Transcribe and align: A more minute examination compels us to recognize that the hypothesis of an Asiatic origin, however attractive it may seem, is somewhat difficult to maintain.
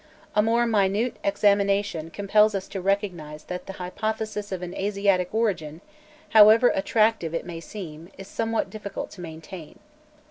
A 0.35 0.41
more 0.41 0.65
minute 0.65 1.17
examination 1.23 2.09
compels 2.09 2.55
us 2.55 2.67
to 2.69 2.81
recognize 2.81 3.43
that 3.43 3.67
the 3.67 3.73
hypothesis 3.73 4.51
of 4.51 4.63
an 4.63 4.73
Asiatic 4.73 5.31
origin, 5.31 5.79
however 6.29 6.69
attractive 6.73 7.35
it 7.35 7.45
may 7.45 7.59
seem, 7.59 8.09
is 8.17 8.27
somewhat 8.27 8.71
difficult 8.71 9.11
to 9.11 9.21
maintain. 9.21 9.77